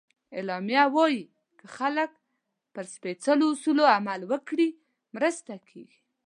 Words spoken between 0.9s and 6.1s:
وایي که خلک پر سپیڅلو اصولو عمل وکړي، مرسته کېږي.